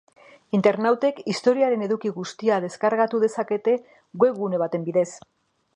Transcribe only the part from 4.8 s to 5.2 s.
bidez.